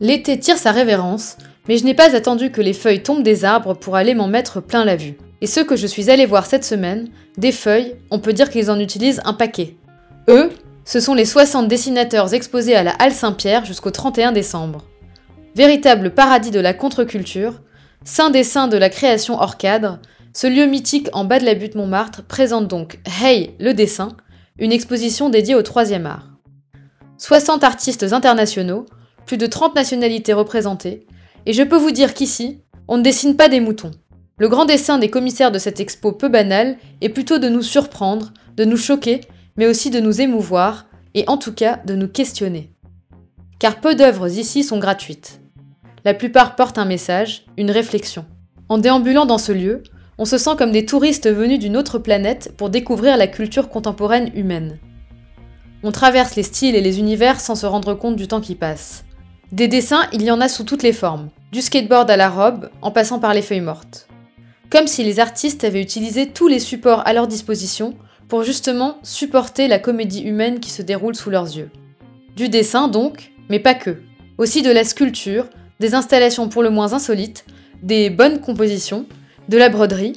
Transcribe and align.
L'été 0.00 0.38
tire 0.38 0.56
sa 0.56 0.72
révérence, 0.72 1.36
mais 1.68 1.76
je 1.76 1.84
n'ai 1.84 1.94
pas 1.94 2.16
attendu 2.16 2.50
que 2.50 2.62
les 2.62 2.72
feuilles 2.72 3.02
tombent 3.02 3.22
des 3.22 3.44
arbres 3.44 3.74
pour 3.74 3.96
aller 3.96 4.14
m'en 4.14 4.28
mettre 4.28 4.60
plein 4.60 4.86
la 4.86 4.96
vue. 4.96 5.18
Et 5.42 5.46
ceux 5.46 5.62
que 5.62 5.76
je 5.76 5.86
suis 5.86 6.10
allé 6.10 6.24
voir 6.24 6.46
cette 6.46 6.64
semaine, 6.64 7.08
des 7.36 7.52
feuilles, 7.52 7.96
on 8.10 8.18
peut 8.18 8.32
dire 8.32 8.48
qu'ils 8.48 8.70
en 8.70 8.80
utilisent 8.80 9.20
un 9.24 9.34
paquet. 9.34 9.76
Eux, 10.28 10.50
ce 10.86 11.00
sont 11.00 11.14
les 11.14 11.26
60 11.26 11.68
dessinateurs 11.68 12.32
exposés 12.32 12.74
à 12.74 12.82
la 12.82 12.92
Halle 12.92 13.12
Saint-Pierre 13.12 13.66
jusqu'au 13.66 13.90
31 13.90 14.32
décembre. 14.32 14.86
Véritable 15.54 16.14
paradis 16.14 16.50
de 16.50 16.60
la 16.60 16.72
contre-culture, 16.72 17.60
saint 18.02 18.30
des 18.30 18.44
saints 18.44 18.68
de 18.68 18.78
la 18.78 18.88
création 18.88 19.38
hors 19.38 19.58
cadre, 19.58 19.98
ce 20.32 20.46
lieu 20.46 20.64
mythique 20.64 21.08
en 21.12 21.24
bas 21.24 21.40
de 21.40 21.44
la 21.44 21.54
butte 21.54 21.74
Montmartre 21.74 22.22
présente 22.22 22.68
donc 22.68 22.98
Hey, 23.20 23.54
le 23.58 23.74
dessin, 23.74 24.16
une 24.58 24.72
exposition 24.72 25.28
dédiée 25.28 25.54
au 25.54 25.62
troisième 25.62 26.06
art. 26.06 26.30
60 27.18 27.64
artistes 27.64 28.12
internationaux, 28.12 28.86
plus 29.30 29.36
de 29.36 29.46
30 29.46 29.76
nationalités 29.76 30.32
représentées, 30.32 31.06
et 31.46 31.52
je 31.52 31.62
peux 31.62 31.76
vous 31.76 31.92
dire 31.92 32.14
qu'ici, 32.14 32.62
on 32.88 32.96
ne 32.96 33.02
dessine 33.04 33.36
pas 33.36 33.48
des 33.48 33.60
moutons. 33.60 33.92
Le 34.38 34.48
grand 34.48 34.64
dessin 34.64 34.98
des 34.98 35.08
commissaires 35.08 35.52
de 35.52 35.60
cette 35.60 35.78
expo 35.78 36.10
peu 36.10 36.28
banale 36.28 36.78
est 37.00 37.10
plutôt 37.10 37.38
de 37.38 37.48
nous 37.48 37.62
surprendre, 37.62 38.32
de 38.56 38.64
nous 38.64 38.76
choquer, 38.76 39.20
mais 39.56 39.68
aussi 39.68 39.90
de 39.90 40.00
nous 40.00 40.20
émouvoir, 40.20 40.86
et 41.14 41.22
en 41.28 41.36
tout 41.36 41.52
cas 41.52 41.78
de 41.86 41.94
nous 41.94 42.08
questionner. 42.08 42.72
Car 43.60 43.80
peu 43.80 43.94
d'œuvres 43.94 44.36
ici 44.36 44.64
sont 44.64 44.80
gratuites. 44.80 45.40
La 46.04 46.12
plupart 46.12 46.56
portent 46.56 46.78
un 46.78 46.84
message, 46.84 47.44
une 47.56 47.70
réflexion. 47.70 48.24
En 48.68 48.78
déambulant 48.78 49.26
dans 49.26 49.38
ce 49.38 49.52
lieu, 49.52 49.84
on 50.18 50.24
se 50.24 50.38
sent 50.38 50.56
comme 50.58 50.72
des 50.72 50.86
touristes 50.86 51.32
venus 51.32 51.60
d'une 51.60 51.76
autre 51.76 52.00
planète 52.00 52.52
pour 52.56 52.68
découvrir 52.68 53.16
la 53.16 53.28
culture 53.28 53.68
contemporaine 53.68 54.32
humaine. 54.34 54.80
On 55.84 55.92
traverse 55.92 56.34
les 56.34 56.42
styles 56.42 56.74
et 56.74 56.80
les 56.80 56.98
univers 56.98 57.40
sans 57.40 57.54
se 57.54 57.66
rendre 57.66 57.94
compte 57.94 58.16
du 58.16 58.26
temps 58.26 58.40
qui 58.40 58.56
passe. 58.56 59.04
Des 59.52 59.66
dessins, 59.66 60.06
il 60.12 60.22
y 60.22 60.30
en 60.30 60.40
a 60.40 60.48
sous 60.48 60.62
toutes 60.62 60.84
les 60.84 60.92
formes, 60.92 61.28
du 61.50 61.60
skateboard 61.60 62.08
à 62.08 62.16
la 62.16 62.30
robe, 62.30 62.70
en 62.82 62.92
passant 62.92 63.18
par 63.18 63.34
les 63.34 63.42
feuilles 63.42 63.60
mortes. 63.60 64.06
Comme 64.70 64.86
si 64.86 65.02
les 65.02 65.18
artistes 65.18 65.64
avaient 65.64 65.82
utilisé 65.82 66.28
tous 66.28 66.46
les 66.46 66.60
supports 66.60 67.02
à 67.04 67.12
leur 67.12 67.26
disposition 67.26 67.96
pour 68.28 68.44
justement 68.44 68.98
supporter 69.02 69.66
la 69.66 69.80
comédie 69.80 70.22
humaine 70.22 70.60
qui 70.60 70.70
se 70.70 70.82
déroule 70.82 71.16
sous 71.16 71.30
leurs 71.30 71.56
yeux. 71.56 71.70
Du 72.36 72.48
dessin 72.48 72.86
donc, 72.86 73.32
mais 73.48 73.58
pas 73.58 73.74
que. 73.74 73.96
Aussi 74.38 74.62
de 74.62 74.70
la 74.70 74.84
sculpture, 74.84 75.46
des 75.80 75.94
installations 75.94 76.48
pour 76.48 76.62
le 76.62 76.70
moins 76.70 76.92
insolites, 76.92 77.44
des 77.82 78.08
bonnes 78.08 78.40
compositions, 78.40 79.04
de 79.48 79.58
la 79.58 79.68
broderie. 79.68 80.16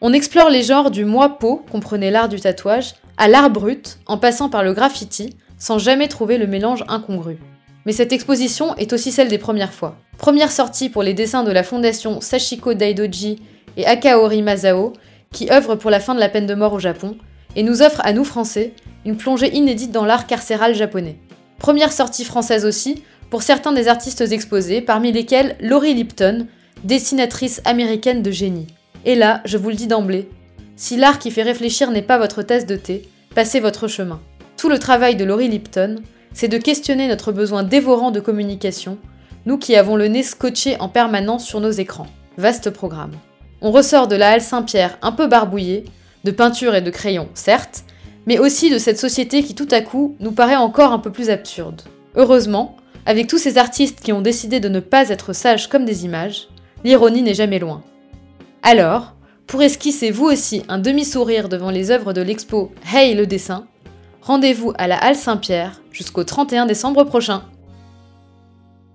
On 0.00 0.14
explore 0.14 0.48
les 0.48 0.62
genres 0.62 0.90
du 0.90 1.04
moi 1.04 1.38
peau, 1.38 1.62
comprenez 1.70 2.10
l'art 2.10 2.30
du 2.30 2.40
tatouage, 2.40 2.94
à 3.18 3.28
l'art 3.28 3.50
brut, 3.50 3.98
en 4.06 4.16
passant 4.16 4.48
par 4.48 4.62
le 4.62 4.72
graffiti, 4.72 5.36
sans 5.58 5.76
jamais 5.76 6.08
trouver 6.08 6.38
le 6.38 6.46
mélange 6.46 6.82
incongru. 6.88 7.36
Mais 7.86 7.92
cette 7.92 8.12
exposition 8.12 8.74
est 8.76 8.92
aussi 8.92 9.12
celle 9.12 9.28
des 9.28 9.38
premières 9.38 9.72
fois. 9.72 9.96
Première 10.18 10.52
sortie 10.52 10.90
pour 10.90 11.02
les 11.02 11.14
dessins 11.14 11.44
de 11.44 11.52
la 11.52 11.62
fondation 11.62 12.20
Sachiko 12.20 12.74
Daidoji 12.74 13.40
et 13.76 13.86
Akaori 13.86 14.42
Masao, 14.42 14.92
qui 15.32 15.50
œuvrent 15.50 15.76
pour 15.76 15.90
la 15.90 16.00
fin 16.00 16.14
de 16.14 16.20
la 16.20 16.28
peine 16.28 16.46
de 16.46 16.54
mort 16.54 16.74
au 16.74 16.78
Japon, 16.78 17.16
et 17.56 17.62
nous 17.62 17.82
offre 17.82 18.00
à 18.04 18.12
nous 18.12 18.24
Français 18.24 18.74
une 19.04 19.16
plongée 19.16 19.54
inédite 19.54 19.92
dans 19.92 20.04
l'art 20.04 20.26
carcéral 20.26 20.74
japonais. 20.74 21.18
Première 21.58 21.92
sortie 21.92 22.24
française 22.24 22.64
aussi 22.64 23.02
pour 23.30 23.42
certains 23.42 23.72
des 23.72 23.88
artistes 23.88 24.20
exposés, 24.20 24.80
parmi 24.80 25.12
lesquels 25.12 25.56
Laurie 25.60 25.94
Lipton, 25.94 26.46
dessinatrice 26.84 27.62
américaine 27.64 28.22
de 28.22 28.30
génie. 28.30 28.66
Et 29.04 29.14
là, 29.14 29.40
je 29.44 29.56
vous 29.56 29.70
le 29.70 29.76
dis 29.76 29.86
d'emblée, 29.86 30.28
si 30.76 30.96
l'art 30.96 31.18
qui 31.18 31.30
fait 31.30 31.42
réfléchir 31.42 31.90
n'est 31.90 32.02
pas 32.02 32.18
votre 32.18 32.42
tasse 32.42 32.66
de 32.66 32.76
thé, 32.76 33.02
passez 33.34 33.60
votre 33.60 33.86
chemin. 33.86 34.20
Tout 34.56 34.68
le 34.68 34.78
travail 34.78 35.14
de 35.14 35.24
Laurie 35.24 35.48
Lipton, 35.48 35.96
c'est 36.32 36.48
de 36.48 36.58
questionner 36.58 37.08
notre 37.08 37.32
besoin 37.32 37.62
dévorant 37.62 38.10
de 38.10 38.20
communication, 38.20 38.98
nous 39.46 39.58
qui 39.58 39.76
avons 39.76 39.96
le 39.96 40.08
nez 40.08 40.22
scotché 40.22 40.78
en 40.80 40.88
permanence 40.88 41.46
sur 41.46 41.60
nos 41.60 41.70
écrans. 41.70 42.06
Vaste 42.36 42.70
programme. 42.70 43.12
On 43.60 43.70
ressort 43.70 44.08
de 44.08 44.16
la 44.16 44.30
halle 44.30 44.40
Saint-Pierre 44.40 44.98
un 45.02 45.12
peu 45.12 45.26
barbouillé, 45.26 45.84
de 46.24 46.30
peinture 46.30 46.74
et 46.74 46.82
de 46.82 46.90
crayon, 46.90 47.28
certes, 47.34 47.84
mais 48.26 48.38
aussi 48.38 48.70
de 48.70 48.78
cette 48.78 48.98
société 48.98 49.42
qui 49.42 49.54
tout 49.54 49.68
à 49.70 49.80
coup 49.80 50.16
nous 50.20 50.32
paraît 50.32 50.56
encore 50.56 50.92
un 50.92 50.98
peu 50.98 51.10
plus 51.10 51.30
absurde. 51.30 51.82
Heureusement, 52.14 52.76
avec 53.06 53.26
tous 53.26 53.38
ces 53.38 53.58
artistes 53.58 54.00
qui 54.00 54.12
ont 54.12 54.20
décidé 54.20 54.60
de 54.60 54.68
ne 54.68 54.80
pas 54.80 55.08
être 55.08 55.32
sages 55.32 55.68
comme 55.68 55.84
des 55.84 56.04
images, 56.04 56.48
l'ironie 56.84 57.22
n'est 57.22 57.34
jamais 57.34 57.58
loin. 57.58 57.82
Alors, 58.62 59.14
pour 59.46 59.62
esquisser 59.62 60.10
vous 60.10 60.26
aussi 60.26 60.62
un 60.68 60.78
demi-sourire 60.78 61.48
devant 61.48 61.70
les 61.70 61.90
œuvres 61.90 62.12
de 62.12 62.20
l'expo 62.20 62.72
Hey 62.94 63.14
le 63.14 63.26
dessin, 63.26 63.66
rendez-vous 64.22 64.72
à 64.78 64.86
la 64.86 64.96
Halle 64.96 65.16
Saint-Pierre 65.16 65.80
jusqu'au 65.92 66.24
31 66.24 66.66
décembre 66.66 67.04
prochain. 67.04 67.42